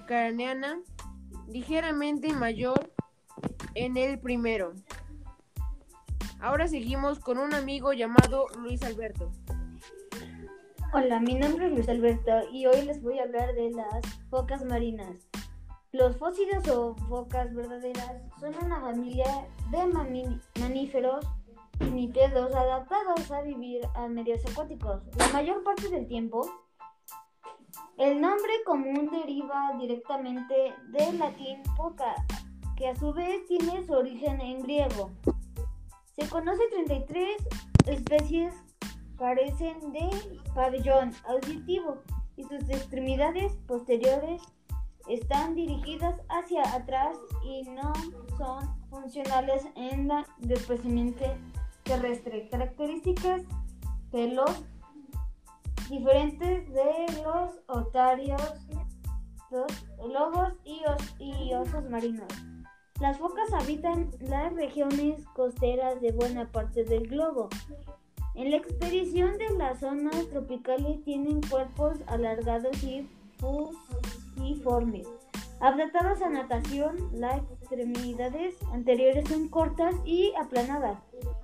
[0.07, 0.81] craneana
[1.47, 2.91] ligeramente mayor
[3.75, 4.72] en el primero.
[6.41, 9.33] Ahora seguimos con un amigo llamado Luis Alberto.
[10.93, 14.64] Hola, mi nombre es Luis Alberto y hoy les voy a hablar de las focas
[14.64, 15.28] marinas.
[15.91, 19.87] Los fósiles o focas verdaderas son una familia de
[20.61, 21.26] mamíferos
[21.78, 25.03] pinnípedos adaptados a vivir a medios acuáticos.
[25.16, 26.49] La mayor parte del tiempo,
[27.99, 32.14] el nombre común deriva directamente del latín foca,
[32.76, 35.11] que a su vez tiene su origen en griego.
[36.16, 37.37] Se conocen 33
[37.87, 38.55] especies
[39.18, 40.10] carecen de
[40.54, 41.98] pabellón auditivo
[42.36, 44.42] y sus extremidades posteriores
[45.08, 47.92] están dirigidas hacia atrás y no
[48.38, 51.24] son funcionales en la desplazamiento
[51.82, 52.48] terrestre.
[52.48, 53.42] Características
[54.10, 54.64] de los
[55.90, 58.40] diferentes de los otarios,
[59.50, 59.66] los
[60.08, 60.80] lobos y,
[61.18, 62.28] y osos marinos.
[63.00, 67.48] Las focas habitan las regiones costeras de buena parte del globo.
[68.35, 73.09] En la expedición de las zonas tropicales tienen cuerpos alargados y
[73.39, 75.07] fusiformes.
[75.61, 80.99] Adaptadas a natación, las extremidades anteriores son cortas y aplanadas,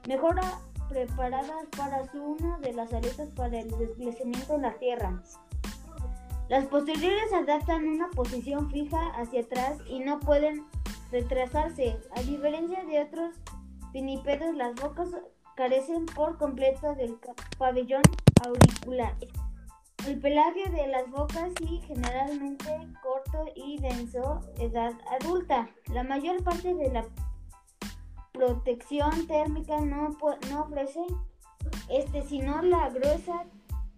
[0.09, 0.41] mejor
[0.89, 5.23] preparadas para su uno de las aletas para el desplazamiento en la tierra.
[6.49, 10.65] Las posteriores adaptan una posición fija hacia atrás y no pueden
[11.13, 11.97] retrasarse.
[12.17, 13.37] A diferencia de otros
[13.93, 15.11] pinípedos, las bocas
[15.61, 17.19] carecen por completo del
[17.59, 18.01] pabellón
[18.47, 19.15] auricular.
[20.07, 25.69] El pelaje de las bocas y generalmente corto y denso, edad adulta.
[25.93, 27.05] La mayor parte de la
[28.33, 30.17] protección térmica no,
[30.49, 31.05] no ofrece
[31.91, 33.45] este, sino la gruesa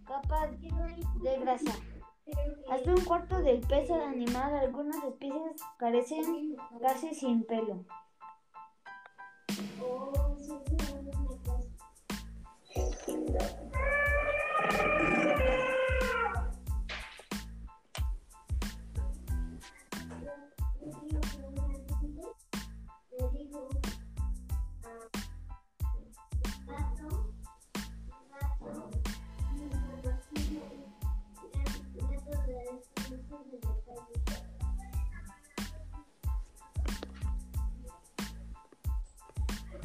[0.04, 1.74] capa de grasa.
[2.72, 7.84] Hasta un cuarto del peso animal, algunas especies carecen casi sin pelo.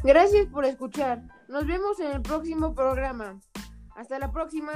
[0.07, 1.21] Gracias por escuchar.
[1.49, 3.41] Nos vemos en el próximo programa.
[3.93, 4.71] Hasta la próxima.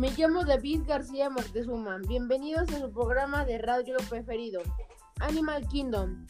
[0.00, 1.98] Me llamo David García Martezuma.
[2.08, 4.62] Bienvenidos a su programa de radio preferido,
[5.18, 6.26] Animal Kingdom.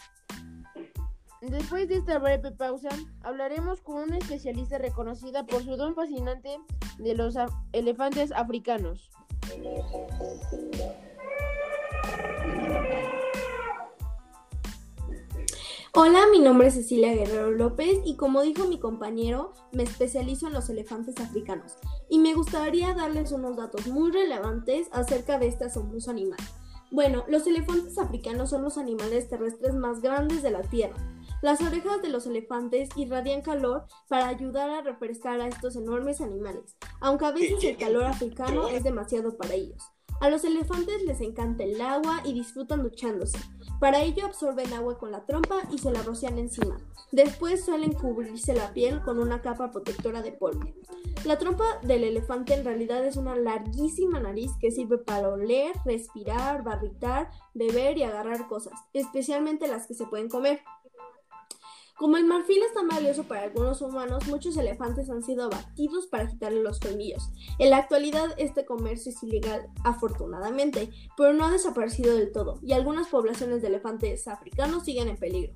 [1.41, 2.89] Después de esta breve pausa,
[3.23, 6.59] hablaremos con una especialista reconocida por su don fascinante
[6.99, 7.37] de los
[7.73, 9.09] elefantes africanos.
[15.93, 20.53] Hola, mi nombre es Cecilia Guerrero López y como dijo mi compañero, me especializo en
[20.53, 21.79] los elefantes africanos
[22.09, 26.39] y me gustaría darles unos datos muy relevantes acerca de este asombroso animal.
[26.93, 30.95] Bueno, los elefantes africanos son los animales terrestres más grandes de la Tierra.
[31.43, 36.77] Las orejas de los elefantes irradian calor para ayudar a refrescar a estos enormes animales,
[37.01, 39.83] aunque a veces el calor africano es demasiado para ellos.
[40.21, 43.39] A los elefantes les encanta el agua y disfrutan duchándose.
[43.81, 46.77] Para ello absorben agua con la trompa y se la rocian encima.
[47.11, 50.61] Después suelen cubrirse la piel con una capa protectora de polvo.
[51.25, 56.63] La trompa del elefante en realidad es una larguísima nariz que sirve para oler, respirar,
[56.65, 60.61] barritar, beber y agarrar cosas, especialmente las que se pueden comer.
[62.01, 66.27] Como el marfil es tan valioso para algunos humanos, muchos elefantes han sido abatidos para
[66.27, 67.29] quitarle los colmillos.
[67.59, 72.73] En la actualidad este comercio es ilegal, afortunadamente, pero no ha desaparecido del todo, y
[72.73, 75.53] algunas poblaciones de elefantes africanos siguen en peligro.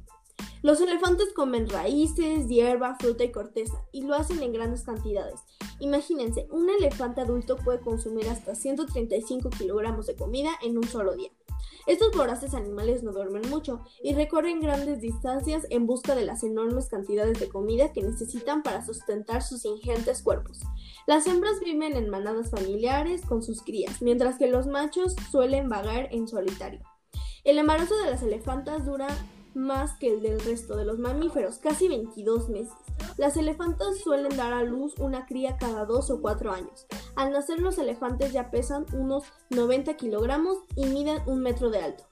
[0.62, 5.40] Los elefantes comen raíces, hierba, fruta y corteza, y lo hacen en grandes cantidades.
[5.78, 11.30] Imagínense, un elefante adulto puede consumir hasta 135 kilogramos de comida en un solo día.
[11.86, 16.88] Estos voraces animales no duermen mucho y recorren grandes distancias en busca de las enormes
[16.88, 20.60] cantidades de comida que necesitan para sustentar sus ingentes cuerpos.
[21.06, 26.08] Las hembras viven en manadas familiares con sus crías, mientras que los machos suelen vagar
[26.10, 26.80] en solitario.
[27.44, 29.08] El embarazo de las elefantas dura
[29.54, 32.74] más que el del resto de los mamíferos, casi 22 meses.
[33.16, 36.86] Las elefantas suelen dar a luz una cría cada dos o cuatro años.
[37.16, 42.04] Al nacer los elefantes ya pesan unos 90 kilogramos y miden un metro de alto.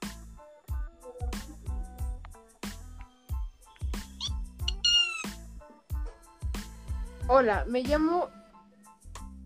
[7.27, 8.29] Hola, me llamo...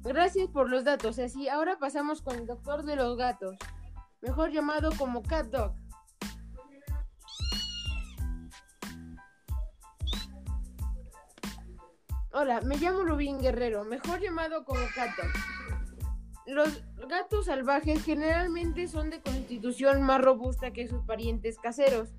[0.03, 1.19] Gracias por los datos.
[1.19, 3.57] Así, ahora pasamos con el doctor de los gatos,
[4.21, 5.73] mejor llamado como Cat Dog.
[12.39, 15.23] Hola, me llamo Rubín Guerrero, mejor llamado como Cato.
[16.45, 22.13] Los gatos salvajes generalmente son de constitución más robusta que sus parientes caseros.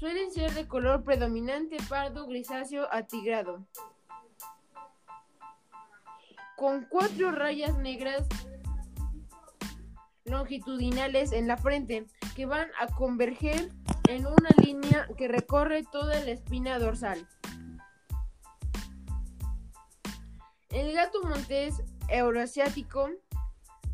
[0.00, 3.66] Suelen ser de color predominante pardo grisáceo atigrado,
[6.56, 8.26] con cuatro rayas negras
[10.24, 13.68] longitudinales en la frente que van a converger
[14.08, 17.28] en una línea que recorre toda la espina dorsal.
[20.70, 23.08] El gato montés euroasiático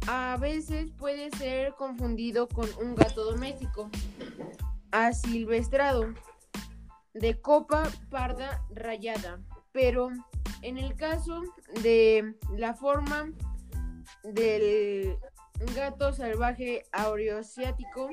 [0.09, 3.91] a veces puede ser confundido con un gato doméstico
[4.91, 6.13] asilvestrado
[7.15, 9.41] de copa parda rayada,
[9.73, 10.11] pero
[10.63, 11.43] en el caso
[11.83, 13.31] de la forma
[14.25, 15.17] del
[15.77, 18.11] gato salvaje euroasiático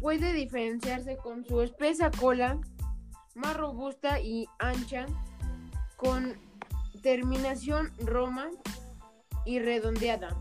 [0.00, 2.60] puede diferenciarse con su espesa cola
[3.34, 5.06] más robusta y ancha
[5.96, 6.47] con
[7.02, 8.48] terminación roma
[9.44, 10.36] y redondeada,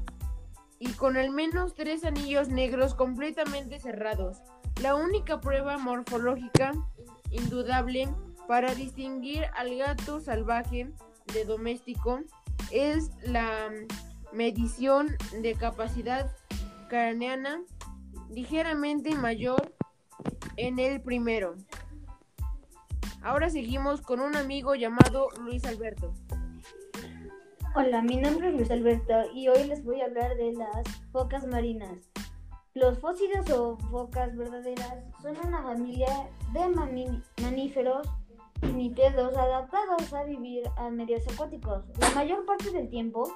[0.79, 4.41] y con al menos tres anillos negros completamente cerrados.
[4.81, 6.73] La única prueba morfológica
[7.31, 8.07] indudable
[8.47, 10.91] para distinguir al gato salvaje
[11.33, 12.21] de doméstico
[12.71, 13.69] es la
[14.33, 16.35] medición de capacidad
[16.89, 17.61] craneana
[18.29, 19.73] ligeramente mayor
[20.57, 21.55] en el primero.
[23.21, 26.13] Ahora seguimos con un amigo llamado Luis Alberto.
[27.79, 31.45] Hola, mi nombre es Luis Alberto y hoy les voy a hablar de las focas
[31.45, 32.09] marinas.
[32.73, 36.69] Los fósiles o focas verdaderas son una familia de
[37.43, 38.09] mamíferos
[38.59, 41.83] pinnípedos adaptados a vivir a medios acuáticos.
[41.99, 43.31] La mayor parte del tiempo,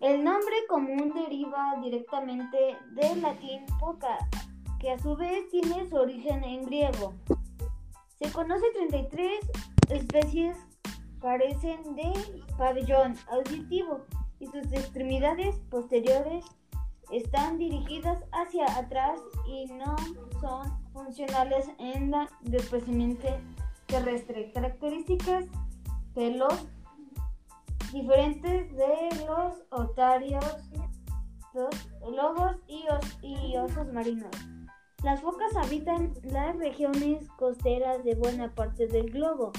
[0.00, 4.18] el nombre común deriva directamente del latín foca,
[4.80, 7.14] que a su vez tiene su origen en griego.
[8.18, 9.38] Se conocen 33
[9.88, 10.67] especies
[11.20, 12.12] carecen de
[12.56, 14.00] pabellón auditivo
[14.40, 16.44] y sus extremidades posteriores
[17.10, 19.96] están dirigidas hacia atrás y no
[20.40, 23.28] son funcionales en la desplazamiento
[23.86, 24.52] terrestre.
[24.52, 25.46] Características
[26.14, 26.66] de los
[27.92, 30.44] diferentes de los otarios,
[32.10, 32.84] lobos y,
[33.22, 34.30] y osos marinos.
[35.02, 39.52] Las focas habitan las regiones costeras de buena parte del globo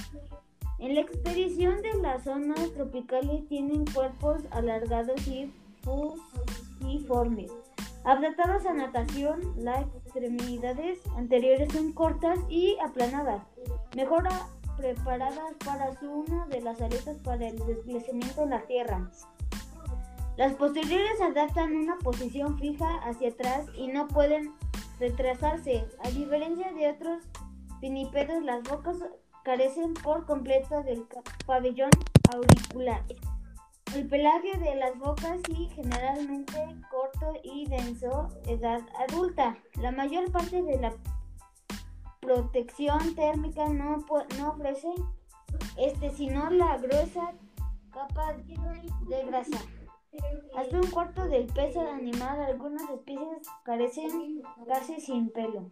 [0.80, 5.51] en la expedición de las zonas tropicales tienen cuerpos alargados y
[5.84, 7.51] fusiformes.
[8.05, 13.43] Adaptados a natación, las extremidades anteriores son cortas y aplanadas,
[13.95, 14.27] mejor
[14.77, 19.11] preparadas para su uno de las aletas para el desplazamiento en la tierra.
[20.38, 24.53] Las posteriores adaptan una posición fija hacia atrás y no pueden
[24.97, 25.86] retrasarse.
[26.01, 27.23] A diferencia de otros
[27.82, 28.97] pinípedos, las bocas
[29.44, 31.06] carecen por completo del
[31.46, 31.90] pabellón
[32.34, 33.04] auricular.
[33.96, 36.58] El pelaje de las bocas y generalmente
[36.92, 39.58] corto y denso, edad adulta.
[39.82, 40.94] La mayor parte de la
[42.20, 44.06] protección térmica no,
[44.38, 44.94] no ofrece
[45.78, 47.34] este, sino la gruesa
[47.92, 48.34] capa
[49.08, 49.58] de grasa.
[50.56, 52.42] hasta un cuarto del peso animal.
[52.42, 55.72] Algunas especies carecen casi sin pelo.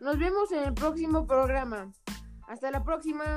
[0.00, 1.92] Nos vemos en el próximo programa.
[2.48, 3.36] Hasta la próxima.